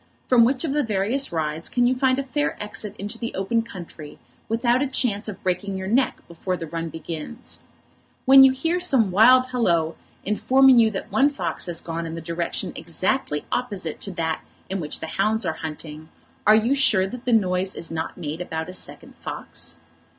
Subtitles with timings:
[0.25, 3.61] From which of the various rides can you find a fair exit into the open
[3.61, 4.17] country,
[4.49, 7.61] without a chance of breaking your neck before the run begins?
[8.25, 9.93] When you hear some wild halloa,
[10.25, 14.41] informing you that one fox has gone in the direction exactly opposite to that
[14.71, 16.09] in which the hounds are hunting,
[16.47, 19.77] are you sure that the noise is not made about a second fox?